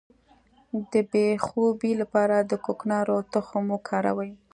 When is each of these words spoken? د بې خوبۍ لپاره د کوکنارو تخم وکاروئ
د 0.91 0.93
بې 1.11 1.27
خوبۍ 1.45 1.93
لپاره 2.01 2.37
د 2.49 2.51
کوکنارو 2.65 3.17
تخم 3.33 3.65
وکاروئ 3.73 4.31